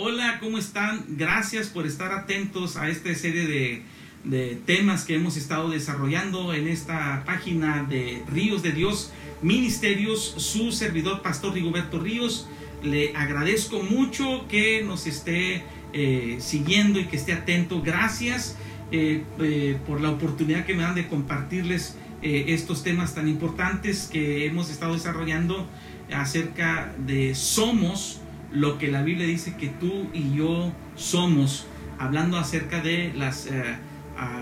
Hola, 0.00 0.38
¿cómo 0.38 0.58
están? 0.58 1.04
Gracias 1.08 1.66
por 1.66 1.84
estar 1.84 2.12
atentos 2.12 2.76
a 2.76 2.88
esta 2.88 3.12
serie 3.16 3.82
de, 4.24 4.54
temas 4.64 5.04
que 5.04 5.16
hemos 5.16 5.36
estado 5.36 5.70
desarrollando 5.70 6.54
en 6.54 6.68
esta 6.68 7.24
página 7.26 7.82
de 7.82 8.22
Ríos 8.28 8.62
de 8.62 8.70
Dios 8.70 9.10
Ministerios, 9.42 10.34
su 10.36 10.70
servidor 10.70 11.20
Pastor 11.22 11.54
Rigoberto 11.54 11.98
Ríos. 11.98 12.46
Le 12.84 13.16
agradezco 13.16 13.82
mucho 13.82 14.46
que 14.46 14.84
nos 14.84 15.08
esté 15.08 15.64
eh, 15.92 16.36
siguiendo 16.38 17.00
y 17.00 17.06
que 17.06 17.16
esté 17.16 17.32
atento. 17.32 17.82
Gracias 17.82 18.56
eh, 18.92 19.24
eh, 19.40 19.78
por 19.84 20.00
la 20.00 20.10
oportunidad 20.10 20.64
que 20.64 20.74
me 20.74 20.84
dan 20.84 20.94
de 20.94 21.08
compartirles 21.08 21.96
estos 22.22 22.84
temas 22.84 23.16
tan 23.16 23.28
importantes 23.28 24.08
que 24.12 24.46
hemos 24.46 24.70
estado 24.70 24.94
desarrollando 24.94 25.68
acerca 26.10 26.94
de 26.98 27.34
somos 27.34 28.20
lo 28.52 28.78
que 28.78 28.88
la 28.88 29.02
Biblia 29.02 29.26
dice 29.26 29.56
que 29.56 29.68
tú 29.68 30.08
y 30.12 30.34
yo 30.34 30.72
somos, 30.96 31.66
hablando 31.98 32.38
acerca 32.38 32.80
de 32.80 33.12
las 33.14 33.46
eh, 33.46 33.76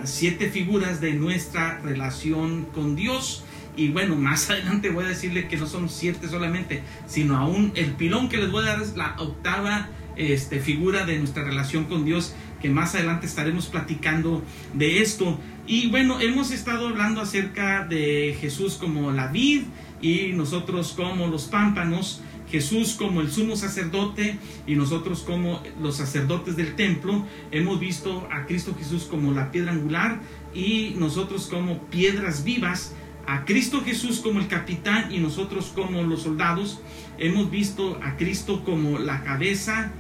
siete 0.05 0.51
figuras 0.51 1.01
de 1.01 1.15
nuestra 1.15 1.81
relación 1.81 2.67
con 2.75 2.97
Dios. 2.97 3.45
Y 3.77 3.89
bueno, 3.89 4.17
más 4.17 4.51
adelante 4.51 4.91
voy 4.91 5.05
a 5.05 5.09
decirle 5.09 5.49
que 5.49 5.57
no 5.57 5.67
son 5.67 5.89
siete 5.89 6.29
solamente, 6.29 6.83
sino 7.07 7.37
aún 7.37 7.73
el 7.75 7.93
pilón 7.93 8.29
que 8.29 8.39
les 8.39 8.51
voy 8.51 8.65
a 8.65 8.73
dar 8.73 8.83
es 8.83 8.97
la 8.97 9.17
octava 9.19 9.89
este, 10.17 10.61
figura 10.61 11.05
de 11.05 11.19
nuestra 11.19 11.45
relación 11.45 11.85
con 11.85 12.05
Dios, 12.05 12.35
que 12.63 12.71
más 12.71 12.95
adelante 12.95 13.27
estaremos 13.27 13.67
platicando 13.67 14.43
de 14.73 15.03
esto. 15.03 15.39
Y 15.67 15.89
bueno, 15.89 16.21
hemos 16.21 16.53
estado 16.53 16.89
hablando 16.89 17.21
acerca 17.21 17.85
de 17.85 18.37
Jesús 18.41 18.75
como 18.75 19.11
la 19.13 19.27
vid 19.27 19.63
y 20.01 20.33
nosotros 20.33 20.95
como 20.97 21.27
los 21.27 21.45
pámpanos. 21.45 22.23
Jesús 22.51 22.95
como 22.95 23.21
el 23.21 23.31
sumo 23.31 23.57
sacerdote 23.57 24.39
y 24.67 24.75
nosotros 24.75 25.23
como 25.23 25.63
los 25.81 25.97
sacerdotes 25.97 26.57
del 26.57 26.77
templo. 26.77 27.25
Hemos 27.51 27.81
visto 27.81 28.29
a 28.31 28.47
Cristo 28.47 28.75
Jesús 28.79 29.05
como 29.05 29.33
la 29.33 29.51
piedra 29.51 29.73
angular 29.73 30.21
y 30.55 30.95
nosotros 30.99 31.47
como 31.47 31.83
piedras 31.85 32.45
vivas. 32.45 32.95
A 33.27 33.45
Cristo 33.45 33.83
Jesús 33.85 34.21
como 34.21 34.39
el 34.39 34.47
capitán 34.47 35.13
y 35.13 35.19
nosotros 35.19 35.73
como 35.75 36.03
los 36.05 36.23
soldados. 36.23 36.81
Hemos 37.19 37.51
visto 37.51 37.99
a 38.03 38.17
Cristo 38.17 38.65
como 38.65 38.99
la 38.99 39.25
cabeza 39.25 39.91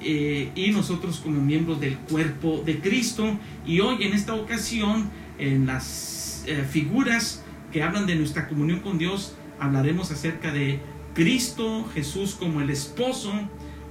eh, 0.00 0.52
y 0.54 0.70
nosotros 0.70 1.18
como 1.18 1.40
miembros 1.40 1.80
del 1.80 1.96
cuerpo 1.96 2.62
de 2.64 2.78
Cristo. 2.78 3.36
Y 3.66 3.80
hoy 3.80 4.04
en 4.04 4.12
esta 4.12 4.34
ocasión, 4.34 5.10
en 5.38 5.66
las 5.66 6.44
eh, 6.46 6.64
figuras 6.70 7.42
que 7.72 7.82
hablan 7.82 8.06
de 8.06 8.14
nuestra 8.14 8.48
comunión 8.48 8.78
con 8.80 8.96
Dios, 8.96 9.34
hablaremos 9.58 10.12
acerca 10.12 10.52
de 10.52 10.78
Cristo 11.18 11.84
Jesús 11.94 12.36
como 12.38 12.60
el 12.60 12.70
esposo 12.70 13.32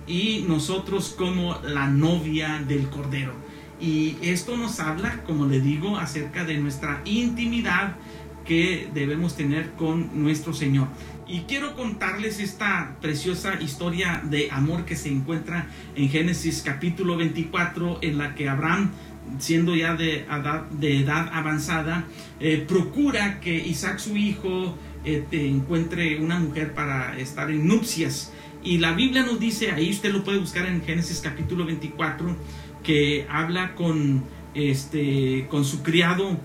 y 0.08 0.46
nosotros 0.48 1.14
como 1.18 1.60
la 1.62 1.88
novia 1.88 2.64
del 2.66 2.88
Cordero. 2.88 3.34
Y 3.82 4.16
esto 4.22 4.56
nos 4.56 4.80
habla, 4.80 5.24
como 5.26 5.46
le 5.46 5.60
digo, 5.60 5.98
acerca 5.98 6.46
de 6.46 6.58
nuestra 6.58 7.02
intimidad 7.04 7.98
que 8.46 8.90
debemos 8.94 9.36
tener 9.36 9.72
con 9.72 10.24
nuestro 10.24 10.54
Señor. 10.54 10.88
Y 11.28 11.42
quiero 11.42 11.76
contarles 11.76 12.40
esta 12.40 12.96
preciosa 13.02 13.62
historia 13.62 14.24
de 14.24 14.50
amor 14.50 14.86
que 14.86 14.96
se 14.96 15.10
encuentra 15.10 15.68
en 15.98 16.08
Génesis 16.08 16.62
capítulo 16.66 17.18
24, 17.18 18.00
en 18.04 18.20
la 18.20 18.36
que 18.36 18.48
Abraham, 18.48 18.92
siendo 19.38 19.76
ya 19.76 19.96
de 19.96 20.22
edad, 20.22 21.30
avanzada, 21.34 22.06
eh, 22.40 22.64
procura 22.66 23.42
que 23.42 23.54
Isaac 23.54 24.00
su 24.00 24.16
hijo 24.16 24.78
eh, 25.08 25.26
encuentre 25.32 26.20
una 26.20 26.38
mujer 26.38 26.74
para 26.74 27.18
estar 27.18 27.50
en 27.50 27.66
nupcias. 27.66 28.34
Y 28.62 28.80
la 28.80 28.92
Biblia 28.92 29.24
nos 29.24 29.40
dice, 29.40 29.72
ahí 29.72 29.90
usted 29.90 30.12
lo 30.12 30.22
puede 30.26 30.38
buscar 30.38 30.66
en 30.66 30.82
Génesis 30.82 31.22
capítulo 31.24 31.66
24, 31.66 32.36
que 32.84 33.26
habla 33.30 33.74
con, 33.74 34.26
este, 34.54 35.48
con 35.50 35.64
su 35.64 35.82
criado. 35.82 36.38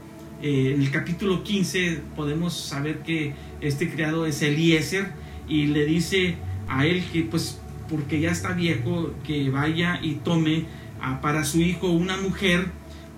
Eh, 0.42 0.74
en 0.74 0.80
el 0.80 0.92
capítulo 0.92 1.42
15 1.42 2.02
podemos 2.14 2.56
saber 2.56 3.02
que 3.02 3.34
este 3.60 3.90
criado 3.90 4.26
es 4.26 4.40
Eliezer 4.42 5.10
y 5.48 5.66
le 5.66 5.84
dice 5.84 6.36
a 6.68 6.86
él 6.86 7.02
que 7.12 7.22
pues 7.22 7.60
porque 7.88 8.20
ya 8.20 8.30
está 8.30 8.52
viejo 8.52 9.12
que 9.26 9.50
vaya 9.50 9.98
y 10.00 10.14
tome 10.16 10.66
para 11.20 11.44
su 11.44 11.60
hijo 11.60 11.88
una 11.88 12.16
mujer 12.16 12.66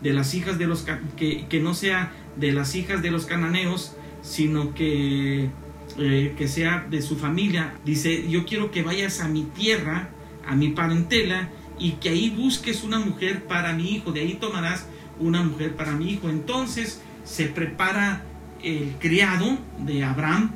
de 0.02 0.14
las 0.14 0.34
hijas 0.34 0.58
de 0.58 0.66
los 0.66 0.86
que, 1.16 1.46
que 1.48 1.60
no 1.60 1.74
sea 1.74 2.12
de 2.36 2.52
las 2.52 2.74
hijas 2.74 3.02
de 3.02 3.10
los 3.10 3.26
cananeos 3.26 3.94
sino 4.24 4.74
que, 4.74 5.50
eh, 5.98 6.34
que 6.36 6.48
sea 6.48 6.86
de 6.90 7.02
su 7.02 7.16
familia. 7.16 7.74
Dice, 7.84 8.28
yo 8.28 8.44
quiero 8.44 8.70
que 8.70 8.82
vayas 8.82 9.20
a 9.20 9.28
mi 9.28 9.42
tierra, 9.44 10.08
a 10.46 10.56
mi 10.56 10.70
parentela, 10.70 11.50
y 11.78 11.92
que 11.92 12.08
ahí 12.08 12.30
busques 12.30 12.82
una 12.82 12.98
mujer 12.98 13.44
para 13.44 13.74
mi 13.74 13.94
hijo, 13.94 14.10
de 14.12 14.20
ahí 14.20 14.34
tomarás 14.34 14.86
una 15.20 15.42
mujer 15.42 15.76
para 15.76 15.92
mi 15.92 16.10
hijo. 16.10 16.28
Entonces 16.28 17.02
se 17.24 17.46
prepara 17.46 18.22
el 18.62 18.94
criado 18.98 19.58
de 19.78 20.02
Abraham 20.02 20.52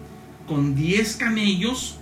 con 0.47 0.75
10 0.75 1.17
camellos 1.17 1.99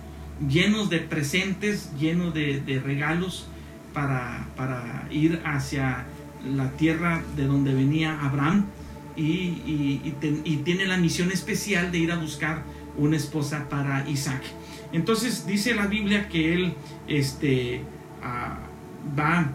llenos 0.47 0.89
de 0.89 0.99
presentes, 0.99 1.91
llenos 1.99 2.33
de, 2.33 2.81
regalos 2.83 3.47
para, 3.93 4.47
para 4.55 5.07
ir 5.11 5.41
hacia 5.43 6.05
la 6.45 6.71
tierra 6.71 7.23
de 7.35 7.45
donde 7.45 7.73
venía 7.73 8.19
Abraham 8.21 8.65
y, 9.17 10.13
tiene 10.63 10.85
la 10.85 10.97
misión 10.97 11.31
especial 11.31 11.91
de 11.91 11.99
ir 11.99 12.11
a 12.11 12.17
buscar 12.17 12.63
una 12.97 13.17
esposa 13.17 13.67
para 13.69 14.07
Isaac. 14.09 14.43
Entonces 14.93 15.45
dice 15.45 15.73
la 15.75 15.87
Biblia 15.87 16.29
que 16.29 16.53
él 16.53 16.73
este, 17.07 17.81
va 19.17 19.49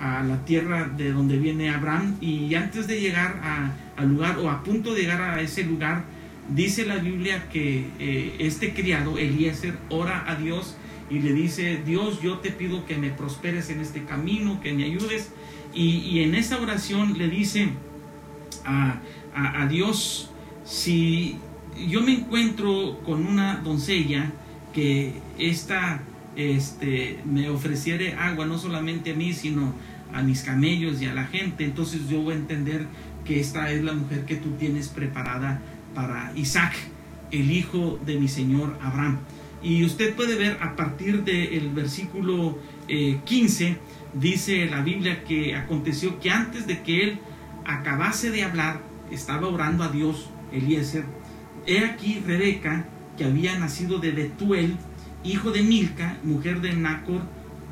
a 0.00 0.22
la 0.22 0.44
tierra 0.44 0.88
de 0.88 1.12
donde 1.12 1.38
viene 1.38 1.70
Abraham 1.70 2.16
y 2.20 2.54
antes 2.54 2.86
de 2.86 3.00
llegar 3.00 3.70
al 3.96 4.08
lugar 4.08 4.38
o 4.38 4.50
a 4.50 4.62
punto 4.62 4.94
de 4.94 5.02
llegar 5.02 5.22
a 5.22 5.40
ese 5.40 5.64
lugar, 5.64 6.04
dice 6.48 6.84
la 6.84 6.96
Biblia 6.96 7.48
que 7.48 7.86
eh, 7.98 8.36
este 8.38 8.74
criado, 8.74 9.18
Eliezer, 9.18 9.78
ora 9.88 10.24
a 10.28 10.34
Dios 10.34 10.76
y 11.08 11.20
le 11.20 11.32
dice, 11.32 11.80
Dios, 11.84 12.20
yo 12.20 12.38
te 12.38 12.50
pido 12.50 12.84
que 12.86 12.96
me 12.96 13.10
prosperes 13.10 13.70
en 13.70 13.80
este 13.80 14.04
camino, 14.04 14.60
que 14.60 14.72
me 14.72 14.84
ayudes. 14.84 15.30
Y 15.76 16.20
en 16.20 16.36
esa 16.36 16.60
oración 16.60 17.18
le 17.18 17.28
dice, 17.28 17.68
a, 18.64 19.66
Dios, 19.68 20.30
si 20.64 21.38
yo 21.88 22.02
me 22.02 22.12
encuentro 22.12 23.00
con 23.04 23.26
una 23.26 23.56
doncella 23.56 24.32
que 24.72 25.14
esta 25.38 26.02
este, 26.36 27.18
me 27.24 27.48
ofreciere 27.48 28.14
agua 28.14 28.46
no 28.46 28.58
solamente 28.58 29.12
a 29.12 29.14
mí, 29.14 29.32
sino 29.32 29.74
a 30.12 30.22
mis 30.22 30.42
camellos 30.42 31.02
y 31.02 31.06
a 31.06 31.14
la 31.14 31.26
gente, 31.26 31.64
entonces 31.64 32.08
yo 32.08 32.22
voy 32.22 32.34
a 32.34 32.36
entender 32.36 32.86
que 33.24 33.40
esta 33.40 33.70
es 33.70 33.82
la 33.82 33.92
mujer 33.92 34.24
que 34.24 34.36
tú 34.36 34.50
tienes 34.52 34.88
preparada 34.88 35.60
para 35.94 36.32
Isaac, 36.36 36.74
el 37.30 37.50
hijo 37.50 37.98
de 38.04 38.18
mi 38.18 38.28
señor 38.28 38.78
Abraham. 38.82 39.18
Y 39.62 39.84
usted 39.84 40.14
puede 40.14 40.36
ver 40.36 40.58
a 40.60 40.76
partir 40.76 41.24
del 41.24 41.70
versículo 41.70 42.58
15, 42.86 43.66
eh, 43.66 43.76
dice 44.12 44.66
la 44.66 44.82
Biblia 44.82 45.24
que 45.24 45.56
aconteció 45.56 46.20
que 46.20 46.30
antes 46.30 46.66
de 46.66 46.82
que 46.82 47.02
él 47.02 47.18
acabase 47.64 48.30
de 48.30 48.44
hablar, 48.44 48.80
estaba 49.10 49.48
orando 49.48 49.84
a 49.84 49.88
Dios, 49.88 50.28
Eliezer, 50.52 51.04
he 51.66 51.84
aquí 51.84 52.22
Rebeca, 52.26 52.86
que 53.16 53.24
había 53.24 53.58
nacido 53.58 53.98
de 53.98 54.12
Betuel, 54.12 54.76
hijo 55.22 55.50
de 55.50 55.62
Milca, 55.62 56.18
mujer 56.22 56.60
de 56.60 56.74
Nacor, 56.74 57.22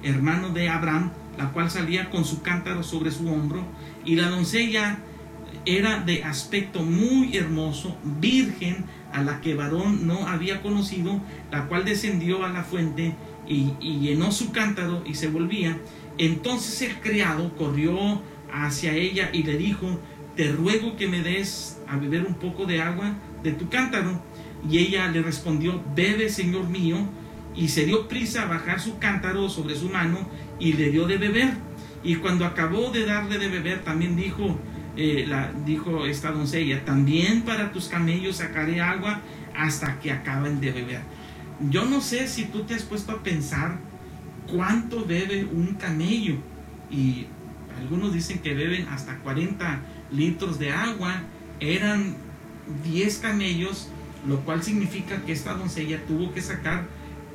hermano 0.02 0.50
de 0.50 0.68
Abraham, 0.68 1.10
la 1.38 1.50
cual 1.52 1.70
salía 1.70 2.10
con 2.10 2.24
su 2.24 2.42
cántaro 2.42 2.82
sobre 2.82 3.10
su 3.10 3.28
hombro, 3.28 3.64
y 4.04 4.16
la 4.16 4.28
doncella 4.28 4.98
era 5.64 6.00
de 6.00 6.24
aspecto 6.24 6.82
muy 6.82 7.36
hermoso, 7.36 7.96
virgen, 8.20 8.84
a 9.12 9.22
la 9.22 9.40
que 9.40 9.54
varón 9.54 10.06
no 10.06 10.26
había 10.26 10.62
conocido, 10.62 11.20
la 11.50 11.66
cual 11.68 11.84
descendió 11.84 12.44
a 12.44 12.48
la 12.48 12.64
fuente 12.64 13.14
y, 13.46 13.74
y 13.78 14.00
llenó 14.00 14.32
su 14.32 14.52
cántaro 14.52 15.02
y 15.04 15.14
se 15.14 15.28
volvía. 15.28 15.76
Entonces 16.18 16.80
el 16.82 17.00
criado 17.00 17.54
corrió 17.56 18.22
hacia 18.52 18.94
ella 18.94 19.30
y 19.32 19.42
le 19.42 19.56
dijo, 19.56 19.98
te 20.36 20.52
ruego 20.52 20.96
que 20.96 21.08
me 21.08 21.20
des 21.20 21.80
a 21.88 21.96
beber 21.96 22.24
un 22.26 22.34
poco 22.34 22.66
de 22.66 22.80
agua 22.80 23.14
de 23.42 23.52
tu 23.52 23.68
cántaro. 23.68 24.22
Y 24.68 24.78
ella 24.78 25.08
le 25.08 25.22
respondió, 25.22 25.82
bebe, 25.94 26.28
Señor 26.28 26.68
mío, 26.68 26.98
y 27.54 27.68
se 27.68 27.84
dio 27.84 28.08
prisa 28.08 28.42
a 28.42 28.46
bajar 28.46 28.80
su 28.80 28.98
cántaro 28.98 29.48
sobre 29.48 29.74
su 29.74 29.88
mano 29.88 30.28
y 30.58 30.74
le 30.74 30.90
dio 30.90 31.06
de 31.06 31.18
beber. 31.18 31.54
Y 32.04 32.16
cuando 32.16 32.44
acabó 32.44 32.90
de 32.90 33.04
darle 33.04 33.38
de 33.38 33.48
beber, 33.48 33.84
también 33.84 34.16
dijo, 34.16 34.58
eh, 34.96 35.24
la, 35.28 35.52
dijo 35.64 36.06
esta 36.06 36.32
doncella, 36.32 36.84
también 36.84 37.42
para 37.42 37.72
tus 37.72 37.88
camellos 37.88 38.36
sacaré 38.36 38.80
agua 38.80 39.20
hasta 39.56 40.00
que 40.00 40.12
acaben 40.12 40.60
de 40.60 40.72
beber. 40.72 41.00
Yo 41.70 41.84
no 41.84 42.00
sé 42.00 42.26
si 42.26 42.46
tú 42.46 42.64
te 42.64 42.74
has 42.74 42.82
puesto 42.82 43.12
a 43.12 43.22
pensar 43.22 43.78
cuánto 44.50 45.04
bebe 45.04 45.44
un 45.44 45.74
camello. 45.74 46.36
Y 46.90 47.26
algunos 47.78 48.12
dicen 48.12 48.40
que 48.40 48.54
beben 48.54 48.88
hasta 48.88 49.18
40 49.18 49.80
litros 50.12 50.58
de 50.58 50.72
agua. 50.72 51.22
Eran 51.60 52.16
10 52.84 53.18
camellos, 53.18 53.88
lo 54.26 54.40
cual 54.40 54.62
significa 54.62 55.22
que 55.22 55.32
esta 55.32 55.54
doncella 55.54 56.04
tuvo 56.06 56.32
que 56.32 56.40
sacar 56.40 56.86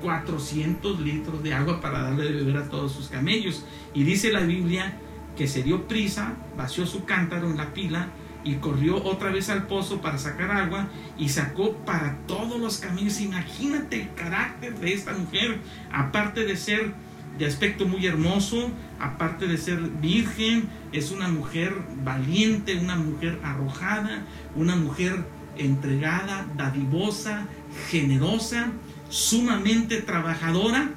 400 0.02 1.00
litros 1.00 1.44
de 1.44 1.54
agua 1.54 1.82
para 1.82 2.02
darle 2.02 2.26
de 2.26 2.34
beber 2.34 2.58
a 2.58 2.70
todos 2.70 2.92
sus 2.92 3.10
camellos. 3.10 3.66
Y 3.94 4.04
dice 4.04 4.32
la 4.32 4.42
Biblia 4.42 4.98
que 5.36 5.48
se 5.48 5.64
dio 5.64 5.88
prisa, 5.88 6.36
vació 6.58 6.86
su 6.86 7.06
cántaro 7.06 7.50
en 7.50 7.58
la 7.58 7.74
pila 7.74 8.08
y 8.44 8.56
corrió 8.56 9.04
otra 9.04 9.30
vez 9.30 9.50
al 9.50 9.68
pozo 9.68 10.02
para 10.02 10.18
sacar 10.18 10.52
agua 10.52 10.88
y 11.18 11.30
sacó 11.30 11.74
para 11.86 12.18
todos 12.28 12.60
los 12.60 12.78
camellos. 12.78 13.20
Imagínate 13.22 14.02
el 14.02 14.14
carácter 14.14 14.78
de 14.80 14.94
esta 14.94 15.14
mujer, 15.14 15.60
aparte 15.92 16.46
de 16.46 16.56
ser 16.56 16.94
de 17.38 17.46
aspecto 17.46 17.88
muy 17.88 18.06
hermoso, 18.06 18.72
aparte 19.00 19.48
de 19.48 19.58
ser 19.58 19.80
virgen, 19.80 20.70
es 20.92 21.12
una 21.12 21.28
mujer 21.28 21.74
valiente, 22.04 22.76
una 22.78 22.96
mujer 22.96 23.40
arrojada, 23.44 24.26
una 24.56 24.76
mujer 24.76 25.26
entregada, 25.58 26.48
dadivosa, 26.56 27.46
generosa, 27.90 28.72
sumamente 29.10 30.02
trabajadora, 30.02 30.92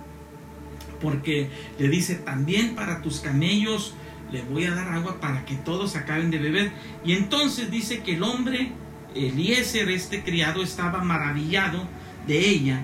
porque 1.01 1.49
le 1.79 1.89
dice 1.89 2.17
también 2.17 2.75
para 2.75 3.03
tus 3.03 3.21
camellos 3.21 3.95
le 4.33 4.43
voy 4.43 4.65
a 4.65 4.75
dar 4.75 4.93
agua 4.93 5.21
para 5.21 5.45
que 5.45 5.57
todos 5.57 5.97
acaben 5.97 6.31
de 6.31 6.39
beber. 6.39 6.73
Y 7.05 7.13
entonces 7.13 7.71
dice 7.71 8.03
que 8.03 8.15
el 8.15 8.23
hombre, 8.23 8.73
Eliezer, 9.15 9.89
este 9.91 10.23
criado, 10.23 10.63
estaba 10.63 11.03
maravillado 11.03 11.87
de 12.27 12.49
ella, 12.49 12.83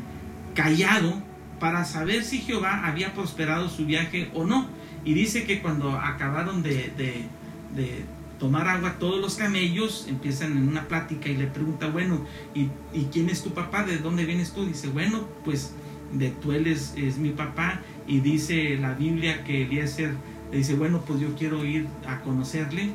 callado, 0.54 1.22
para 1.58 1.84
saber 1.84 2.24
si 2.24 2.38
Jehová 2.38 2.86
había 2.86 3.14
prosperado 3.14 3.68
su 3.68 3.86
viaje 3.86 4.30
o 4.34 4.44
no. 4.44 4.68
Y 5.04 5.14
dice 5.14 5.44
que 5.44 5.62
cuando 5.62 5.92
acabaron 5.92 6.62
de, 6.62 6.92
de, 6.96 8.04
tomar 8.38 8.68
agua 8.68 8.96
todos 8.98 9.20
los 9.20 9.36
camellos, 9.36 10.06
empiezan 10.08 10.52
en 10.52 10.68
una 10.68 10.88
plática 10.88 11.28
y 11.28 11.36
le 11.36 11.46
pregunta, 11.46 11.88
bueno, 11.88 12.20
¿y, 12.54 12.68
¿y, 12.92 13.08
quién 13.12 13.30
es 13.30 13.42
tu 13.42 13.54
papá? 13.54 13.84
¿De 13.84 13.98
dónde 13.98 14.24
vienes 14.24 14.52
tú? 14.52 14.66
Dice, 14.66 14.88
bueno, 14.88 15.26
pues 15.44 15.72
de 16.12 16.30
tú 16.30 16.52
es, 16.52 16.94
es 16.96 17.18
mi 17.18 17.30
papá. 17.30 17.80
Y 18.06 18.20
dice 18.20 18.76
la 18.76 18.94
Biblia 18.94 19.44
que 19.44 19.62
Eliezer 19.62 20.14
le 20.50 20.58
dice, 20.58 20.74
bueno, 20.74 21.02
pues 21.06 21.20
yo 21.20 21.34
quiero 21.36 21.64
ir 21.64 21.86
a 22.06 22.20
conocerle. 22.20 22.90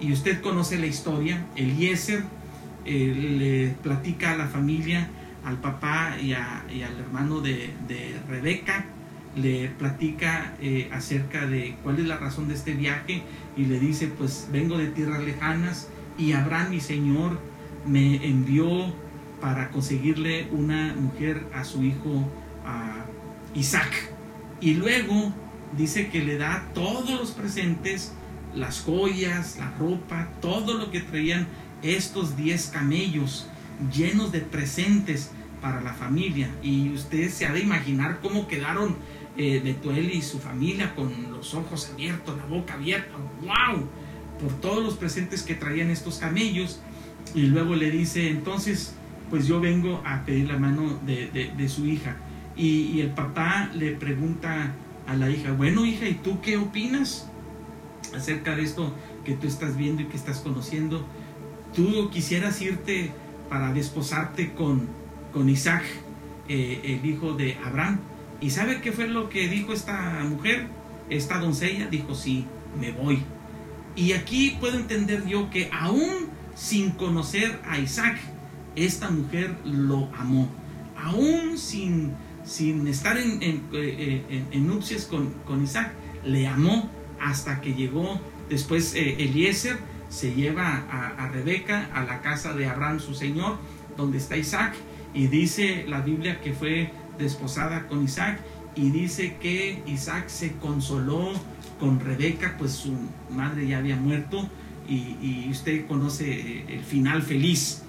Y 0.00 0.12
usted 0.12 0.40
conoce 0.40 0.78
la 0.78 0.86
historia. 0.86 1.46
Eliezer 1.56 2.24
eh, 2.84 3.34
le 3.38 3.82
platica 3.82 4.32
a 4.32 4.36
la 4.36 4.46
familia, 4.46 5.08
al 5.46 5.58
papá 5.58 6.16
y, 6.20 6.32
al 6.32 6.98
hermano 6.98 7.40
de, 7.40 7.72
Rebeca, 8.28 8.84
le 9.36 9.68
platica 9.68 10.54
eh, 10.60 10.90
acerca 10.92 11.46
de 11.46 11.76
cuál 11.82 12.00
es 12.00 12.06
la 12.06 12.16
razón 12.16 12.48
de 12.48 12.54
este 12.54 12.72
viaje 12.72 13.22
y 13.56 13.66
le 13.66 13.78
dice, 13.78 14.08
pues 14.08 14.48
vengo 14.50 14.76
de 14.76 14.88
tierras 14.88 15.22
lejanas 15.22 15.88
y 16.18 16.32
Abraham, 16.32 16.70
mi 16.70 16.80
señor, 16.80 17.38
me 17.86 18.26
envió 18.26 18.92
para 19.40 19.70
conseguirle 19.70 20.48
una 20.50 20.94
mujer 20.98 21.46
a 21.54 21.62
su 21.62 21.84
hijo 21.84 22.28
a 22.66 23.04
Isaac. 23.54 23.92
Y 24.60 24.74
luego 24.74 25.32
dice 25.76 26.08
que 26.08 26.24
le 26.24 26.38
da 26.38 26.64
todos 26.74 27.10
los 27.10 27.30
presentes, 27.30 28.12
las 28.52 28.80
joyas, 28.80 29.58
la 29.58 29.70
ropa, 29.78 30.28
todo 30.40 30.74
lo 30.74 30.90
que 30.90 31.00
traían 31.00 31.46
estos 31.82 32.36
10 32.36 32.68
camellos 32.68 33.48
llenos 33.92 34.32
de 34.32 34.40
presentes 34.40 35.30
para 35.60 35.80
la 35.80 35.92
familia. 35.92 36.50
Y 36.62 36.90
usted 36.90 37.30
se 37.30 37.46
ha 37.46 37.52
de 37.52 37.60
imaginar 37.60 38.20
cómo 38.20 38.46
quedaron 38.48 38.96
eh, 39.36 39.60
Betuel 39.62 40.10
y 40.12 40.22
su 40.22 40.38
familia 40.38 40.94
con 40.94 41.30
los 41.30 41.54
ojos 41.54 41.90
abiertos, 41.92 42.36
la 42.36 42.46
boca 42.46 42.74
abierta. 42.74 43.16
¡Wow! 43.42 43.86
Por 44.40 44.52
todos 44.60 44.84
los 44.84 44.94
presentes 44.94 45.42
que 45.42 45.54
traían 45.54 45.90
estos 45.90 46.18
camellos. 46.18 46.80
Y 47.34 47.42
luego 47.46 47.74
le 47.74 47.90
dice, 47.90 48.30
entonces, 48.30 48.94
pues 49.30 49.46
yo 49.46 49.60
vengo 49.60 50.02
a 50.04 50.24
pedir 50.24 50.48
la 50.48 50.58
mano 50.58 50.98
de, 51.04 51.68
su 51.68 51.86
hija. 51.86 52.16
Y 52.56 53.00
el 53.00 53.10
papá 53.10 53.70
le 53.74 53.92
pregunta 53.92 54.74
a 55.06 55.16
la 55.16 55.30
hija, 55.30 55.52
bueno 55.52 55.84
hija, 55.84 56.08
¿y 56.08 56.14
tú 56.14 56.40
qué 56.40 56.56
opinas 56.56 57.28
acerca 58.14 58.56
de 58.56 58.62
esto 58.62 58.94
que 59.24 59.34
tú 59.34 59.46
estás 59.46 59.76
viendo 59.76 60.02
y 60.02 60.06
que 60.06 60.16
estás 60.16 60.40
conociendo? 60.40 61.04
¿Tú 61.74 62.10
quisieras 62.10 62.60
irte 62.60 63.12
para 63.48 63.72
desposarte 63.72 64.52
con, 64.52 64.88
con 65.32 65.48
Isaac, 65.48 65.84
eh, 66.48 66.80
el 66.84 67.08
hijo 67.08 67.32
de 67.32 67.56
Abraham? 67.64 68.00
¿Y 68.40 68.50
sabe 68.50 68.80
qué 68.80 68.92
fue 68.92 69.08
lo 69.08 69.28
que 69.28 69.48
dijo 69.48 69.72
esta 69.72 70.24
mujer? 70.28 70.68
Esta 71.08 71.38
doncella 71.38 71.86
dijo, 71.86 72.14
sí, 72.14 72.44
me 72.78 72.92
voy. 72.92 73.22
Y 73.94 74.12
aquí 74.12 74.56
puedo 74.60 74.76
entender 74.76 75.26
yo 75.26 75.50
que 75.50 75.70
aún 75.72 76.28
sin 76.54 76.90
conocer 76.90 77.58
a 77.68 77.78
Isaac, 77.78 78.18
esta 78.74 79.10
mujer 79.10 79.56
lo 79.64 80.10
amó. 80.16 80.48
Aún 80.96 81.56
sin 81.58 82.12
sin 82.46 82.86
estar 82.86 83.18
en, 83.18 83.42
en, 83.42 83.62
eh, 83.72 84.44
en, 84.52 84.66
nupcias 84.66 85.04
con, 85.04 85.30
con, 85.46 85.64
Isaac, 85.64 85.92
le 86.24 86.46
amó 86.46 86.88
hasta 87.20 87.60
que 87.60 87.74
llegó 87.74 88.20
después 88.48 88.94
eh, 88.94 89.16
Eliezer, 89.18 89.78
se 90.08 90.34
lleva 90.34 90.84
a, 90.90 91.28
Rebeca 91.28 91.90
a 91.94 92.04
la 92.04 92.20
casa 92.20 92.54
de 92.54 92.66
Abraham, 92.66 93.00
su 93.00 93.14
señor, 93.14 93.58
donde 93.96 94.18
está 94.18 94.36
Isaac, 94.36 94.74
y 95.14 95.26
dice 95.26 95.84
la 95.88 96.00
Biblia 96.00 96.40
que 96.40 96.52
fue 96.52 96.92
desposada 97.18 97.86
con 97.88 98.04
Isaac, 98.04 98.40
y 98.74 98.90
dice 98.90 99.36
que 99.40 99.82
Isaac 99.86 100.28
se 100.28 100.52
consoló 100.56 101.32
con 101.80 102.00
Rebeca, 102.00 102.56
pues 102.58 102.72
su 102.72 102.94
madre 103.30 103.66
ya 103.66 103.78
había 103.78 103.96
muerto, 103.96 104.48
y, 104.88 105.48
usted 105.50 105.86
conoce 105.86 106.30
eh, 106.30 106.64
el 106.68 106.80
final 106.80 107.22
feliz. 107.22 107.82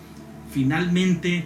Finalmente, 0.51 1.45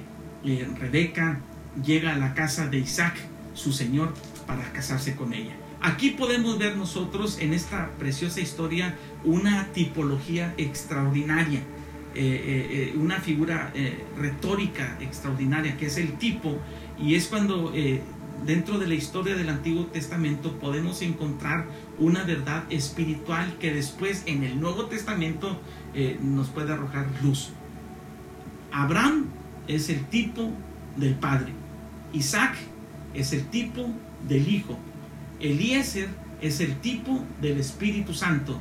Rebeca 0.79 1.41
llega 1.83 2.13
a 2.13 2.17
la 2.17 2.33
casa 2.33 2.67
de 2.67 2.77
Isaac, 2.79 3.15
su 3.53 3.73
señor, 3.73 4.13
para 4.47 4.71
casarse 4.71 5.15
con 5.15 5.33
ella. 5.33 5.60
Aquí 5.81 6.11
podemos 6.11 6.59
ver 6.59 6.77
nosotros 6.77 7.39
en 7.39 7.53
esta 7.53 7.89
preciosa 7.97 8.39
historia 8.39 8.95
una 9.23 9.65
tipología 9.73 10.53
extraordinaria, 10.57 11.59
eh, 11.59 11.63
eh, 12.15 12.91
eh, 12.93 12.97
una 12.97 13.19
figura 13.19 13.73
retórica 14.15 14.97
extraordinaria, 15.01 15.77
que 15.77 15.87
es 15.87 15.97
el 15.97 16.13
tipo, 16.19 16.59
y 16.99 17.15
es 17.15 17.27
cuando 17.27 17.73
dentro 18.45 18.77
de 18.77 18.87
la 18.87 18.93
historia 18.93 19.35
del 19.35 19.49
Antiguo 19.49 19.85
Testamento 19.87 20.59
podemos 20.59 21.01
encontrar 21.01 21.65
una 21.97 22.23
verdad 22.25 22.63
espiritual 22.69 23.57
que 23.59 23.73
después 23.73 24.21
en 24.27 24.43
el 24.43 24.61
Nuevo 24.61 24.85
Testamento 24.85 25.59
nos 26.21 26.49
puede 26.49 26.73
arrojar 26.73 27.07
luz. 27.23 27.49
Abraham 28.71 29.25
es 29.67 29.89
el 29.89 30.05
tipo 30.05 30.51
del 30.95 31.15
Padre. 31.15 31.53
Isaac 32.13 32.55
es 33.15 33.33
el 33.33 33.45
tipo 33.47 33.89
del 34.27 34.47
Hijo. 34.47 34.77
Eliezer 35.41 36.09
es 36.41 36.59
el 36.59 36.77
tipo 36.77 37.23
del 37.41 37.59
Espíritu 37.59 38.13
Santo. 38.13 38.59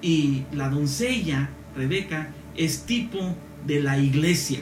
Y 0.00 0.44
la 0.52 0.68
doncella, 0.68 1.50
Rebeca, 1.76 2.30
es 2.56 2.84
tipo 2.84 3.36
de 3.66 3.80
la 3.80 3.98
iglesia. 3.98 4.60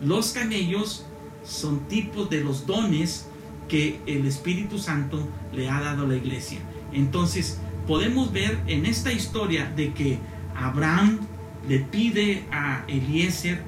Los 0.00 0.32
camellos 0.32 1.06
son 1.44 1.88
tipos 1.88 2.28
de 2.30 2.42
los 2.42 2.66
dones 2.66 3.26
que 3.68 3.98
el 4.06 4.26
Espíritu 4.26 4.78
Santo 4.78 5.26
le 5.52 5.68
ha 5.68 5.80
dado 5.80 6.04
a 6.04 6.08
la 6.08 6.16
iglesia. 6.16 6.58
Entonces, 6.92 7.58
podemos 7.86 8.32
ver 8.32 8.58
en 8.66 8.86
esta 8.86 9.12
historia 9.12 9.70
de 9.74 9.92
que 9.92 10.18
Abraham 10.54 11.20
le 11.68 11.80
pide 11.80 12.44
a 12.52 12.84
Eliezer 12.88 13.62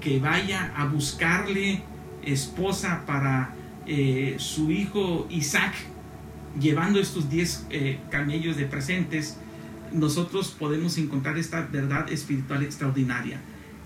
que 0.00 0.18
vaya 0.18 0.72
a 0.76 0.86
buscarle 0.86 1.82
esposa 2.22 3.04
para 3.06 3.54
eh, 3.86 4.36
su 4.38 4.70
hijo 4.70 5.26
Isaac, 5.30 5.74
llevando 6.60 7.00
estos 7.00 7.28
10 7.30 7.66
eh, 7.70 8.00
camellos 8.10 8.56
de 8.56 8.66
presentes, 8.66 9.36
nosotros 9.92 10.54
podemos 10.58 10.98
encontrar 10.98 11.38
esta 11.38 11.62
verdad 11.62 12.10
espiritual 12.10 12.62
extraordinaria. 12.62 13.40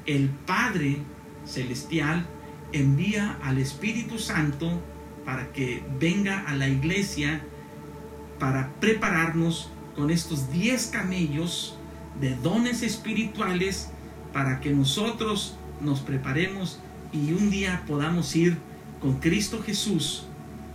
El 0.07 0.29
Padre 0.29 0.99
Celestial 1.45 2.27
envía 2.73 3.39
al 3.43 3.59
Espíritu 3.59 4.19
Santo 4.19 4.81
para 5.25 5.53
que 5.53 5.83
venga 5.99 6.41
a 6.41 6.55
la 6.55 6.69
iglesia 6.69 7.43
para 8.39 8.71
prepararnos 8.81 9.71
con 9.95 10.11
estos 10.11 10.51
10 10.51 10.87
camellos 10.87 11.77
de 12.21 12.35
dones 12.37 12.83
espirituales 12.83 13.91
para 14.33 14.61
que 14.61 14.71
nosotros 14.71 15.57
nos 15.81 16.01
preparemos 16.01 16.79
y 17.13 17.33
un 17.33 17.51
día 17.51 17.83
podamos 17.87 18.35
ir 18.37 18.57
con 19.01 19.19
Cristo 19.19 19.63
Jesús 19.65 20.25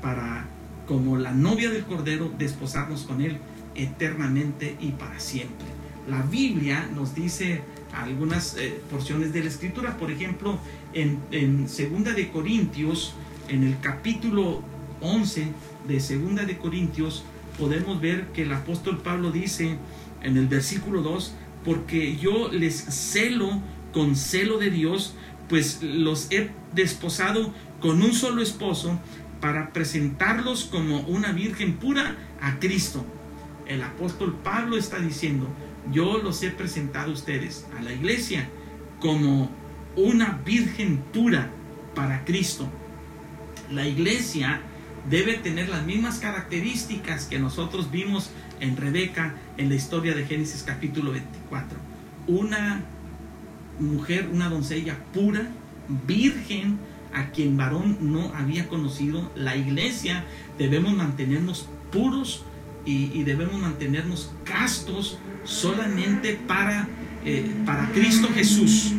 para, 0.01 0.45
como 0.87 1.17
la 1.17 1.31
novia 1.31 1.69
del 1.69 1.83
Cordero, 1.83 2.31
desposarnos 2.37 3.03
con 3.03 3.21
Él 3.21 3.37
eternamente 3.75 4.75
y 4.79 4.91
para 4.91 5.19
siempre. 5.19 5.67
La 6.09 6.21
Biblia 6.21 6.89
nos 6.93 7.15
dice 7.15 7.61
algunas 7.93 8.55
eh, 8.57 8.79
porciones 8.91 9.33
de 9.33 9.41
la 9.41 9.49
Escritura, 9.49 9.97
por 9.97 10.11
ejemplo, 10.11 10.59
en, 10.93 11.19
en 11.31 11.67
Segunda 11.67 12.13
de 12.13 12.29
Corintios, 12.29 13.13
en 13.47 13.63
el 13.63 13.79
capítulo 13.79 14.61
11 15.01 15.47
de 15.87 15.99
Segunda 15.99 16.45
de 16.45 16.57
Corintios, 16.57 17.23
podemos 17.57 18.01
ver 18.01 18.27
que 18.27 18.43
el 18.43 18.53
apóstol 18.53 18.99
Pablo 18.99 19.31
dice 19.31 19.77
en 20.21 20.37
el 20.37 20.47
versículo 20.47 21.01
2, 21.01 21.33
porque 21.63 22.17
yo 22.17 22.49
les 22.51 22.75
celo 22.75 23.61
con 23.93 24.15
celo 24.15 24.57
de 24.57 24.69
Dios, 24.69 25.15
pues 25.47 25.81
los 25.81 26.31
he 26.31 26.49
desposado 26.73 27.53
con 27.79 28.01
un 28.01 28.13
solo 28.13 28.41
esposo 28.41 28.99
para 29.41 29.73
presentarlos 29.73 30.65
como 30.65 31.01
una 31.01 31.31
virgen 31.31 31.73
pura 31.73 32.15
a 32.41 32.59
Cristo. 32.59 33.05
El 33.67 33.81
apóstol 33.81 34.37
Pablo 34.43 34.77
está 34.77 34.99
diciendo, 34.99 35.47
yo 35.91 36.17
los 36.17 36.41
he 36.43 36.49
presentado 36.49 37.11
a 37.11 37.13
ustedes, 37.13 37.65
a 37.77 37.81
la 37.81 37.93
iglesia, 37.93 38.49
como 38.99 39.49
una 39.95 40.41
virgen 40.45 40.97
pura 41.13 41.49
para 41.93 42.25
Cristo. 42.25 42.67
La 43.71 43.87
iglesia 43.87 44.61
debe 45.09 45.35
tener 45.35 45.69
las 45.69 45.85
mismas 45.85 46.19
características 46.19 47.25
que 47.25 47.39
nosotros 47.39 47.91
vimos 47.91 48.31
en 48.59 48.77
Rebeca 48.77 49.35
en 49.57 49.69
la 49.69 49.75
historia 49.75 50.15
de 50.15 50.25
Génesis 50.25 50.63
capítulo 50.63 51.11
24. 51.11 51.77
Una 52.27 52.81
mujer, 53.79 54.29
una 54.31 54.49
doncella 54.49 54.97
pura, 55.13 55.47
virgen, 56.07 56.79
a 57.15 57.31
quien 57.31 57.57
varón 57.57 57.97
no 58.01 58.33
había 58.35 58.67
conocido. 58.67 59.31
La 59.35 59.55
iglesia 59.55 60.25
debemos 60.57 60.93
mantenernos 60.93 61.67
puros 61.91 62.43
y, 62.85 63.23
debemos 63.23 63.59
mantenernos 63.59 64.31
castos 64.43 65.17
solamente 65.43 66.39
para, 66.47 66.87
eh, 67.23 67.49
para 67.65 67.89
Cristo 67.91 68.27
Jesús. 68.35 68.93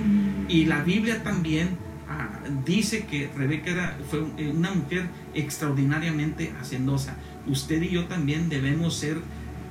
Y 0.49 0.65
la 0.65 0.83
Biblia 0.83 1.23
también 1.23 1.77
ah, 2.09 2.41
dice 2.65 3.07
que 3.07 3.31
Rebeca 3.37 3.97
fue 4.11 4.23
una 4.51 4.73
mujer 4.73 5.07
extraordinariamente 5.35 6.53
hacendosa. 6.61 7.17
Usted 7.47 7.83
y 7.83 7.91
yo 7.91 8.07
también 8.07 8.49
debemos 8.49 8.97
ser 8.97 9.19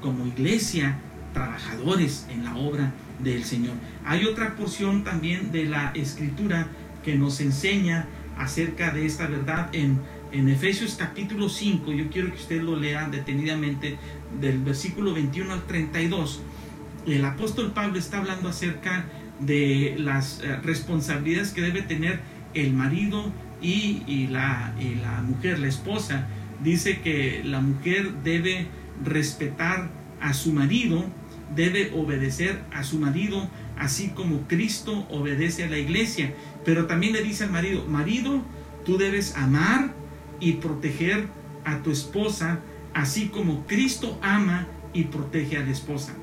como 0.01 0.25
iglesia 0.27 0.99
trabajadores 1.33 2.25
en 2.29 2.45
la 2.45 2.55
obra 2.55 2.93
del 3.21 3.43
Señor. 3.43 3.73
Hay 4.05 4.25
otra 4.25 4.55
porción 4.55 5.03
también 5.03 5.51
de 5.51 5.65
la 5.65 5.91
escritura 5.93 6.67
que 7.03 7.15
nos 7.15 7.41
enseña 7.41 8.07
acerca 8.37 8.91
de 8.91 9.05
esta 9.05 9.27
verdad 9.27 9.69
en, 9.73 9.99
en 10.31 10.49
Efesios 10.49 10.95
capítulo 10.97 11.49
5. 11.49 11.91
Yo 11.91 12.09
quiero 12.09 12.29
que 12.29 12.35
usted 12.35 12.61
lo 12.61 12.75
lea 12.75 13.07
detenidamente 13.09 13.97
del 14.39 14.59
versículo 14.59 15.13
21 15.13 15.53
al 15.53 15.63
32. 15.63 16.41
El 17.07 17.25
apóstol 17.25 17.71
Pablo 17.71 17.99
está 17.99 18.17
hablando 18.17 18.49
acerca 18.49 19.05
de 19.39 19.95
las 19.97 20.41
eh, 20.41 20.55
responsabilidades 20.63 21.51
que 21.51 21.61
debe 21.61 21.81
tener 21.81 22.19
el 22.53 22.73
marido 22.73 23.31
y, 23.61 24.27
la, 24.27 24.73
y 24.79 24.95
la 24.95 25.21
mujer, 25.21 25.59
la 25.59 25.67
esposa. 25.67 26.27
Dice 26.63 27.01
que 27.01 27.41
la 27.43 27.61
mujer 27.61 28.11
debe 28.23 28.67
respetar 29.03 29.89
a 30.21 30.33
su 30.33 30.53
marido, 30.53 31.05
debe 31.53 31.91
obedecer 31.95 32.61
a 32.73 32.83
su 32.83 32.97
marido, 32.99 33.49
así 33.77 34.09
como 34.09 34.47
Cristo 34.47 35.05
obedece 35.09 35.63
a 35.65 35.69
la 35.69 35.77
iglesia. 35.77 36.33
Pero 36.63 36.87
también 36.87 37.13
le 37.13 37.21
dice 37.21 37.43
al 37.43 37.51
marido, 37.51 37.85
marido, 37.87 38.41
tú 38.85 38.97
debes 38.97 39.35
amar 39.35 39.93
y 40.39 40.53
proteger 40.53 41.27
a 41.63 41.81
tu 41.81 41.91
esposa, 41.91 42.59
así 42.93 43.27
como 43.27 43.65
Cristo 43.67 44.19
ama 44.21 44.67
y 44.93 45.05
protege 45.05 45.57
a 45.57 45.61
la 45.61 45.71
esposa. 45.71 46.13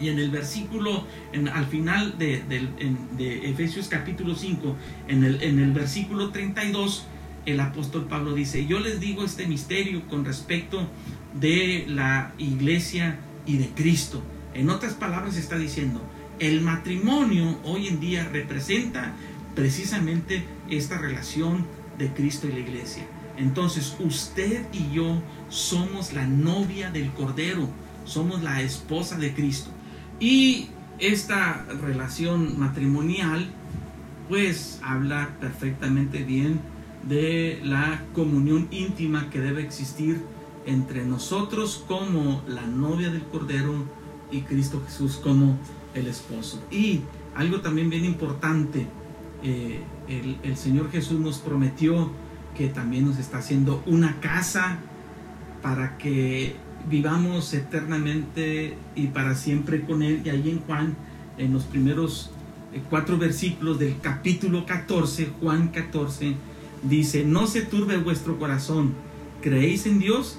Y 0.00 0.08
en 0.08 0.18
el 0.18 0.30
versículo, 0.30 1.06
en, 1.32 1.48
al 1.48 1.66
final 1.66 2.18
de, 2.18 2.42
de, 2.48 3.50
Efesios 3.50 3.88
capítulo 3.88 4.34
5, 4.34 4.76
en 5.08 5.22
el, 5.22 5.42
en 5.42 5.60
el 5.60 5.72
versículo 5.72 6.30
32, 6.30 7.06
el 7.46 7.60
apóstol 7.60 8.06
Pablo 8.08 8.34
dice, 8.34 8.66
yo 8.66 8.80
les 8.80 8.98
digo 8.98 9.24
este 9.24 9.46
misterio 9.46 10.06
con 10.08 10.24
respecto 10.24 10.88
de 11.34 11.84
la 11.88 12.32
iglesia 12.38 13.18
y 13.46 13.58
de 13.58 13.68
Cristo. 13.70 14.22
En 14.54 14.70
otras 14.70 14.94
palabras 14.94 15.36
está 15.36 15.56
diciendo, 15.56 16.00
el 16.38 16.60
matrimonio 16.60 17.58
hoy 17.64 17.88
en 17.88 18.00
día 18.00 18.28
representa 18.30 19.14
precisamente 19.54 20.44
esta 20.70 20.98
relación 20.98 21.66
de 21.98 22.12
Cristo 22.12 22.48
y 22.48 22.52
la 22.52 22.58
iglesia. 22.60 23.04
Entonces 23.36 23.96
usted 23.98 24.66
y 24.72 24.94
yo 24.94 25.22
somos 25.48 26.12
la 26.12 26.26
novia 26.26 26.90
del 26.90 27.10
Cordero, 27.12 27.68
somos 28.04 28.42
la 28.42 28.62
esposa 28.62 29.16
de 29.16 29.32
Cristo. 29.34 29.70
Y 30.20 30.68
esta 30.98 31.64
relación 31.82 32.58
matrimonial 32.58 33.50
pues 34.28 34.80
habla 34.82 35.30
perfectamente 35.40 36.22
bien 36.22 36.60
de 37.08 37.60
la 37.64 38.02
comunión 38.14 38.68
íntima 38.70 39.28
que 39.30 39.40
debe 39.40 39.62
existir 39.62 40.22
entre 40.66 41.04
nosotros 41.04 41.84
como 41.86 42.42
la 42.46 42.66
novia 42.66 43.10
del 43.10 43.22
Cordero 43.24 43.74
y 44.30 44.42
Cristo 44.42 44.82
Jesús 44.86 45.20
como 45.22 45.58
el 45.94 46.06
esposo. 46.06 46.62
Y 46.70 47.00
algo 47.34 47.60
también 47.60 47.90
bien 47.90 48.04
importante, 48.04 48.86
eh, 49.42 49.80
el, 50.08 50.56
Señor 50.56 50.90
Jesús 50.90 51.18
nos 51.18 51.38
prometió 51.38 52.10
que 52.56 52.68
también 52.68 53.06
nos 53.06 53.18
está 53.18 53.38
haciendo 53.38 53.82
una 53.86 54.20
casa 54.20 54.78
para 55.62 55.96
que 55.96 56.56
vivamos 56.88 57.54
eternamente 57.54 58.76
y 58.94 59.08
para 59.08 59.34
siempre 59.34 59.82
con 59.82 60.02
Él. 60.02 60.22
Y 60.24 60.30
ahí 60.30 60.50
en 60.50 60.60
Juan, 60.60 60.96
en 61.38 61.52
los 61.52 61.64
primeros 61.64 62.30
eh, 62.72 62.82
cuatro 62.90 63.18
versículos 63.18 63.78
del 63.78 63.98
capítulo 64.00 64.66
14, 64.66 65.30
Juan 65.40 65.68
14, 65.68 66.34
dice, 66.82 67.24
no 67.24 67.46
se 67.46 67.62
turbe 67.62 67.96
vuestro 67.96 68.38
corazón, 68.38 68.92
creéis 69.40 69.86
en 69.86 69.98
Dios, 69.98 70.38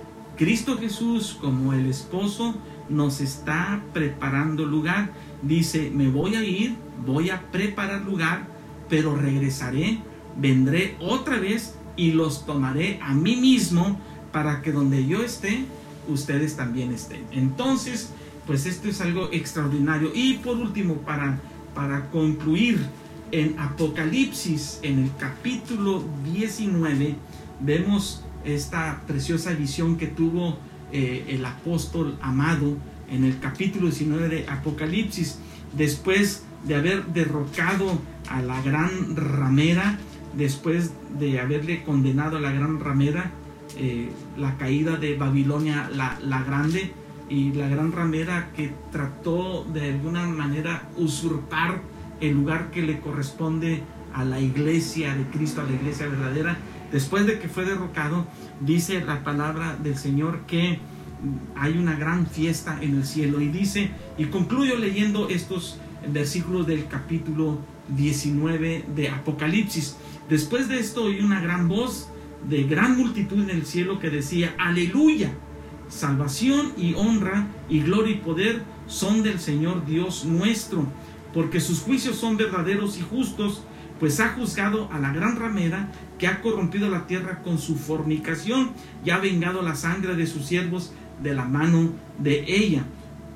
Cristo 0.41 0.75
Jesús, 0.75 1.37
como 1.39 1.71
el 1.71 1.85
esposo, 1.85 2.55
nos 2.89 3.21
está 3.21 3.83
preparando 3.93 4.65
lugar. 4.65 5.11
Dice, 5.43 5.91
me 5.93 6.07
voy 6.07 6.33
a 6.33 6.43
ir, 6.43 6.77
voy 7.05 7.29
a 7.29 7.43
preparar 7.51 8.01
lugar, 8.01 8.47
pero 8.89 9.15
regresaré, 9.15 9.99
vendré 10.35 10.95
otra 10.99 11.37
vez 11.37 11.75
y 11.95 12.13
los 12.13 12.47
tomaré 12.47 12.97
a 13.03 13.13
mí 13.13 13.35
mismo 13.35 13.99
para 14.31 14.63
que 14.63 14.71
donde 14.71 15.05
yo 15.05 15.21
esté, 15.21 15.65
ustedes 16.07 16.55
también 16.55 16.91
estén. 16.91 17.23
Entonces, 17.29 18.09
pues 18.47 18.65
esto 18.65 18.89
es 18.89 18.99
algo 18.99 19.29
extraordinario. 19.31 20.09
Y 20.11 20.37
por 20.37 20.57
último, 20.57 20.95
para, 21.01 21.39
para 21.75 22.09
concluir, 22.09 22.79
en 23.31 23.59
Apocalipsis, 23.59 24.79
en 24.81 25.03
el 25.03 25.11
capítulo 25.19 26.03
19, 26.33 27.15
vemos 27.59 28.23
esta 28.45 29.01
preciosa 29.07 29.51
visión 29.53 29.97
que 29.97 30.07
tuvo 30.07 30.57
eh, 30.91 31.25
el 31.29 31.45
apóstol 31.45 32.17
amado 32.21 32.77
en 33.09 33.23
el 33.23 33.39
capítulo 33.39 33.87
19 33.87 34.29
de 34.29 34.47
Apocalipsis, 34.47 35.39
después 35.73 36.43
de 36.65 36.75
haber 36.75 37.05
derrocado 37.07 37.99
a 38.29 38.41
la 38.41 38.61
gran 38.61 39.15
ramera, 39.15 39.97
después 40.35 40.91
de 41.19 41.39
haberle 41.39 41.83
condenado 41.83 42.37
a 42.37 42.39
la 42.39 42.51
gran 42.51 42.79
ramera, 42.79 43.31
eh, 43.77 44.09
la 44.37 44.57
caída 44.57 44.97
de 44.97 45.15
Babilonia 45.15 45.89
la, 45.93 46.17
la 46.21 46.43
grande 46.43 46.91
y 47.29 47.53
la 47.53 47.69
gran 47.69 47.93
ramera 47.93 48.51
que 48.55 48.73
trató 48.91 49.65
de 49.73 49.91
alguna 49.91 50.25
manera 50.27 50.89
usurpar 50.97 51.81
el 52.19 52.33
lugar 52.33 52.71
que 52.71 52.81
le 52.81 52.99
corresponde 52.99 53.81
a 54.13 54.25
la 54.25 54.39
iglesia 54.39 55.15
de 55.15 55.23
Cristo, 55.25 55.61
a 55.61 55.63
la 55.63 55.71
iglesia 55.71 56.07
verdadera, 56.07 56.57
Después 56.91 57.25
de 57.25 57.39
que 57.39 57.47
fue 57.47 57.65
derrocado, 57.65 58.25
dice 58.59 59.03
la 59.03 59.23
palabra 59.23 59.77
del 59.81 59.97
Señor 59.97 60.41
que 60.47 60.79
hay 61.55 61.77
una 61.77 61.95
gran 61.95 62.27
fiesta 62.27 62.77
en 62.81 62.97
el 62.97 63.05
cielo. 63.05 63.41
Y 63.41 63.49
dice, 63.49 63.91
y 64.17 64.25
concluyo 64.25 64.77
leyendo 64.77 65.29
estos 65.29 65.77
versículos 66.07 66.67
del 66.67 66.87
capítulo 66.87 67.59
19 67.89 68.85
de 68.95 69.09
Apocalipsis. 69.09 69.97
Después 70.29 70.67
de 70.67 70.79
esto 70.79 71.05
oí 71.05 71.19
una 71.19 71.41
gran 71.41 71.67
voz 71.67 72.09
de 72.47 72.63
gran 72.63 72.97
multitud 72.97 73.41
en 73.41 73.49
el 73.49 73.65
cielo 73.65 73.99
que 73.99 74.09
decía, 74.09 74.55
aleluya, 74.57 75.31
salvación 75.89 76.73
y 76.77 76.93
honra 76.95 77.47
y 77.69 77.81
gloria 77.81 78.15
y 78.15 78.19
poder 78.19 78.63
son 78.87 79.23
del 79.23 79.39
Señor 79.39 79.85
Dios 79.85 80.25
nuestro, 80.25 80.85
porque 81.33 81.59
sus 81.59 81.81
juicios 81.81 82.15
son 82.15 82.37
verdaderos 82.37 82.97
y 82.97 83.01
justos, 83.01 83.63
pues 84.01 84.19
ha 84.19 84.29
juzgado 84.29 84.89
a 84.91 84.97
la 84.97 85.13
gran 85.13 85.35
ramera 85.35 85.91
que 86.17 86.25
ha 86.25 86.41
corrompido 86.41 86.89
la 86.89 87.05
tierra 87.05 87.43
con 87.43 87.59
su 87.59 87.75
fornicación 87.75 88.71
y 89.05 89.11
ha 89.11 89.19
vengado 89.19 89.61
la 89.61 89.75
sangre 89.75 90.15
de 90.15 90.25
sus 90.25 90.47
siervos 90.47 90.91
de 91.21 91.35
la 91.35 91.45
mano 91.45 91.91
de 92.17 92.43
ella. 92.47 92.83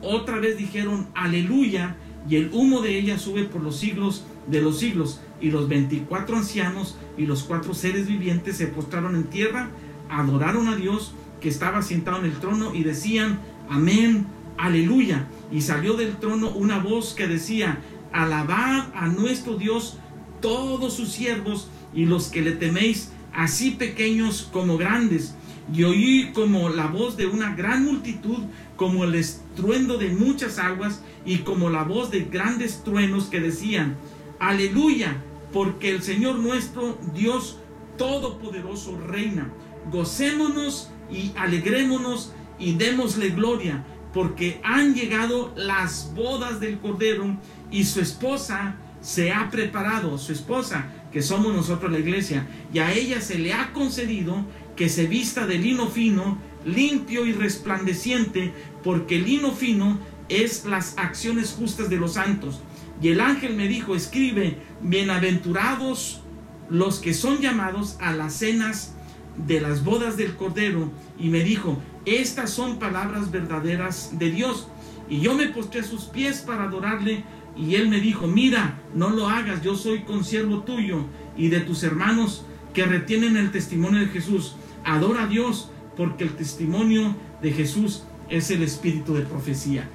Otra 0.01 0.39
vez 0.39 0.57
dijeron, 0.57 1.07
aleluya, 1.13 1.97
y 2.27 2.37
el 2.37 2.49
humo 2.51 2.81
de 2.81 2.97
ella 2.97 3.19
sube 3.19 3.43
por 3.43 3.61
los 3.61 3.77
siglos 3.77 4.25
de 4.47 4.63
los 4.63 4.79
siglos. 4.79 5.21
Y 5.39 5.51
los 5.51 5.69
veinticuatro 5.69 6.35
ancianos 6.35 6.97
y 7.15 7.27
los 7.27 7.43
cuatro 7.43 7.75
seres 7.75 8.07
vivientes 8.07 8.57
se 8.57 8.65
postraron 8.65 9.15
en 9.15 9.25
tierra, 9.25 9.69
adoraron 10.09 10.67
a 10.67 10.75
Dios 10.75 11.13
que 11.41 11.49
estaba 11.49 11.83
sentado 11.83 12.17
en 12.17 12.25
el 12.25 12.39
trono 12.39 12.73
y 12.73 12.83
decían, 12.83 13.37
amén, 13.69 14.25
aleluya. 14.57 15.27
Y 15.51 15.61
salió 15.61 15.93
del 15.93 16.15
trono 16.15 16.49
una 16.49 16.79
voz 16.79 17.13
que 17.13 17.27
decía, 17.27 17.77
alabad 18.11 18.85
a 18.95 19.05
nuestro 19.05 19.57
Dios 19.57 19.99
todos 20.45 20.93
sus 20.93 21.09
siervos 21.09 21.69
y 21.91 22.05
los 22.05 22.27
que 22.27 22.43
le 22.43 22.51
teméis, 22.51 23.09
así 23.33 23.71
pequeños 23.71 24.47
como 24.53 24.77
grandes. 24.77 25.33
Y 25.73 25.81
oí 25.85 26.29
como 26.35 26.69
la 26.69 26.85
voz 26.85 27.17
de 27.17 27.25
una 27.25 27.55
gran 27.55 27.83
multitud, 27.83 28.43
como 28.75 29.05
el 29.05 29.15
estruendo 29.15 29.97
de 29.97 30.09
muchas 30.09 30.59
aguas 30.59 31.01
y 31.25 31.39
como 31.39 31.71
la 31.71 31.83
voz 31.83 32.11
de 32.11 32.25
grandes 32.25 32.83
truenos 32.83 33.25
que 33.25 33.39
decían, 33.39 33.97
aleluya, 34.37 35.17
porque 35.51 35.89
el 35.89 36.03
Señor 36.03 36.35
nuestro 36.35 36.95
Dios 37.15 37.57
Todopoderoso 37.97 38.99
reina. 38.99 39.51
Gocémonos 39.91 40.91
y 41.09 41.31
alegrémonos 41.37 42.33
y 42.59 42.73
démosle 42.73 43.31
gloria, 43.31 43.83
porque 44.13 44.61
han 44.63 44.93
llegado 44.93 45.53
las 45.55 46.13
bodas 46.13 46.59
del 46.59 46.77
Cordero 46.77 47.35
y 47.71 47.85
su 47.85 47.99
esposa 47.99 48.77
se 49.05 49.31
ha 49.31 49.51
preparado, 49.51 50.17
su 50.17 50.31
esposa, 50.31 50.87
que 51.11 51.21
somos 51.21 51.53
nosotros 51.53 51.91
la 51.91 51.99
iglesia, 51.99 52.47
y 52.73 52.79
a 52.79 52.91
ella 52.91 53.21
se 53.21 53.37
le 53.37 53.53
ha 53.53 53.71
concedido 53.71 54.43
que 54.75 54.89
se 54.89 55.05
vista 55.05 55.45
de 55.45 55.59
lino 55.59 55.85
fino, 55.85 56.39
limpio 56.65 57.27
y 57.27 57.31
resplandeciente, 57.31 58.51
porque 58.83 59.17
el 59.17 59.25
lino 59.25 59.51
fino 59.51 59.99
es 60.27 60.65
las 60.65 60.97
acciones 60.97 61.51
justas 61.51 61.87
de 61.91 61.97
los 61.97 62.13
santos. 62.13 62.61
Y 62.99 63.09
el 63.09 63.21
ángel 63.21 63.55
me 63.55 63.67
dijo, 63.67 63.95
escribe, 63.95 64.57
bienaventurados 64.81 66.23
los 66.71 66.97
que 66.97 67.13
son 67.13 67.41
llamados 67.41 67.97
a 68.01 68.11
las 68.11 68.33
cenas 68.33 68.95
de 69.37 69.61
las 69.61 69.83
bodas 69.83 70.17
del 70.17 70.35
Cordero. 70.35 70.91
Y 71.19 71.29
me 71.29 71.43
dijo, 71.43 71.77
estas 72.05 72.49
son 72.49 72.79
palabras 72.79 73.29
verdaderas 73.29 74.17
de 74.17 74.31
Dios. 74.31 74.67
Y 75.07 75.19
yo 75.19 75.35
me 75.35 75.45
postré 75.49 75.81
a 75.81 75.83
sus 75.83 76.05
pies 76.05 76.39
para 76.39 76.63
adorarle. 76.63 77.23
Y 77.57 77.75
él 77.75 77.89
me 77.89 77.99
dijo, 77.99 78.27
mira, 78.27 78.79
no 78.93 79.09
lo 79.09 79.29
hagas, 79.29 79.61
yo 79.61 79.75
soy 79.75 80.01
consiervo 80.01 80.63
tuyo 80.63 81.05
y 81.37 81.47
de 81.47 81.61
tus 81.61 81.83
hermanos 81.83 82.45
que 82.73 82.85
retienen 82.85 83.37
el 83.37 83.51
testimonio 83.51 84.01
de 84.01 84.07
Jesús. 84.07 84.55
Adora 84.83 85.23
a 85.23 85.27
Dios, 85.27 85.71
porque 85.95 86.25
el 86.25 86.35
testimonio 86.35 87.15
de 87.41 87.51
Jesús 87.51 88.03
es 88.29 88.51
el 88.51 88.63
espíritu 88.63 89.13
de 89.13 89.21
profecía. 89.21 89.87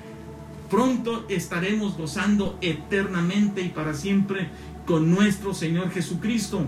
Pronto 0.70 1.26
estaremos 1.28 1.96
gozando 1.96 2.56
eternamente 2.60 3.60
y 3.60 3.68
para 3.68 3.92
siempre 3.92 4.48
con 4.86 5.10
nuestro 5.10 5.52
Señor 5.52 5.90
Jesucristo. 5.90 6.66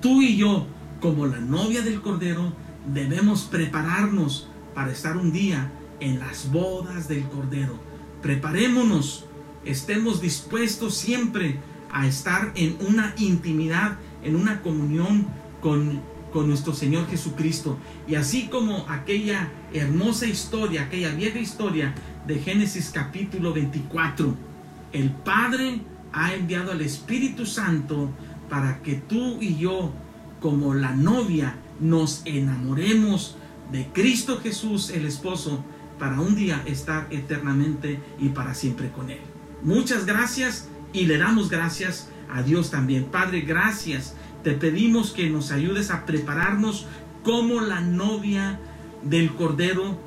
Tú 0.00 0.20
y 0.20 0.36
yo, 0.36 0.66
como 1.00 1.26
la 1.26 1.38
novia 1.38 1.82
del 1.82 2.00
Cordero, 2.00 2.52
debemos 2.92 3.44
prepararnos 3.44 4.48
para 4.74 4.92
estar 4.92 5.16
un 5.16 5.32
día 5.32 5.70
en 6.00 6.18
las 6.18 6.50
bodas 6.50 7.08
del 7.08 7.24
Cordero. 7.24 7.78
Preparémonos 8.20 9.26
estemos 9.64 10.20
dispuestos 10.20 10.96
siempre 10.96 11.58
a 11.90 12.06
estar 12.06 12.52
en 12.54 12.76
una 12.86 13.14
intimidad, 13.18 13.98
en 14.24 14.36
una 14.36 14.62
comunión 14.62 15.26
con, 15.60 16.00
con 16.32 16.48
nuestro 16.48 16.74
Señor 16.74 17.06
Jesucristo. 17.08 17.78
Y 18.08 18.14
así 18.14 18.48
como 18.48 18.86
aquella 18.88 19.50
hermosa 19.72 20.26
historia, 20.26 20.82
aquella 20.82 21.14
vieja 21.14 21.38
historia 21.38 21.94
de 22.26 22.38
Génesis 22.38 22.90
capítulo 22.92 23.52
24, 23.52 24.34
el 24.92 25.10
Padre 25.10 25.80
ha 26.12 26.34
enviado 26.34 26.72
al 26.72 26.80
Espíritu 26.80 27.46
Santo 27.46 28.10
para 28.48 28.82
que 28.82 28.94
tú 28.94 29.40
y 29.40 29.56
yo, 29.56 29.92
como 30.40 30.74
la 30.74 30.94
novia, 30.94 31.56
nos 31.80 32.22
enamoremos 32.24 33.36
de 33.70 33.86
Cristo 33.92 34.38
Jesús, 34.42 34.90
el 34.90 35.06
esposo, 35.06 35.64
para 35.98 36.20
un 36.20 36.34
día 36.34 36.62
estar 36.66 37.06
eternamente 37.10 38.00
y 38.18 38.28
para 38.28 38.54
siempre 38.54 38.90
con 38.90 39.10
Él. 39.10 39.31
Muchas 39.64 40.06
gracias 40.06 40.68
y 40.92 41.06
le 41.06 41.18
damos 41.18 41.48
gracias 41.48 42.08
a 42.32 42.42
Dios 42.42 42.72
también. 42.72 43.04
Padre, 43.04 43.42
gracias. 43.42 44.14
Te 44.42 44.52
pedimos 44.52 45.12
que 45.12 45.30
nos 45.30 45.52
ayudes 45.52 45.92
a 45.92 46.04
prepararnos 46.04 46.86
como 47.22 47.60
la 47.60 47.80
novia 47.80 48.58
del 49.04 49.32
Cordero, 49.34 50.00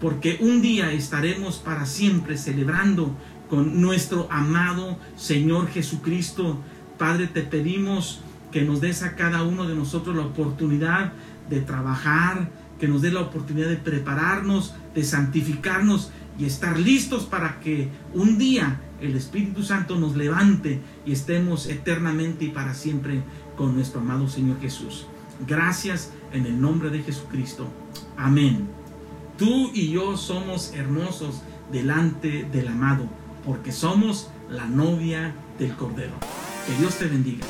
porque 0.00 0.38
un 0.40 0.62
día 0.62 0.92
estaremos 0.92 1.58
para 1.58 1.84
siempre 1.84 2.38
celebrando 2.38 3.14
con 3.50 3.82
nuestro 3.82 4.28
amado 4.30 4.98
Señor 5.16 5.68
Jesucristo. 5.68 6.58
Padre, 6.96 7.26
te 7.26 7.42
pedimos 7.42 8.22
que 8.50 8.62
nos 8.62 8.80
des 8.80 9.02
a 9.02 9.14
cada 9.14 9.42
uno 9.42 9.68
de 9.68 9.74
nosotros 9.74 10.16
la 10.16 10.22
oportunidad 10.22 11.12
de 11.50 11.60
trabajar, 11.60 12.50
que 12.80 12.88
nos 12.88 13.02
dé 13.02 13.12
la 13.12 13.20
oportunidad 13.20 13.68
de 13.68 13.76
prepararnos, 13.76 14.74
de 14.94 15.04
santificarnos 15.04 16.10
y 16.38 16.46
estar 16.46 16.78
listos 16.78 17.24
para 17.24 17.60
que 17.60 17.88
un 18.14 18.38
día 18.38 18.80
el 19.02 19.16
Espíritu 19.16 19.62
Santo 19.62 19.98
nos 19.98 20.16
levante 20.16 20.80
y 21.04 21.12
estemos 21.12 21.66
eternamente 21.66 22.46
y 22.46 22.48
para 22.48 22.74
siempre 22.74 23.22
con 23.56 23.74
nuestro 23.74 24.00
amado 24.00 24.28
Señor 24.28 24.60
Jesús. 24.60 25.06
Gracias 25.46 26.12
en 26.32 26.46
el 26.46 26.60
nombre 26.60 26.90
de 26.90 27.02
Jesucristo. 27.02 27.66
Amén. 28.16 28.68
Tú 29.36 29.70
y 29.74 29.90
yo 29.90 30.16
somos 30.16 30.72
hermosos 30.74 31.42
delante 31.72 32.44
del 32.52 32.68
amado, 32.68 33.08
porque 33.44 33.72
somos 33.72 34.30
la 34.48 34.66
novia 34.66 35.34
del 35.58 35.74
Cordero. 35.74 36.14
Que 36.66 36.80
Dios 36.80 36.96
te 36.96 37.06
bendiga. 37.06 37.46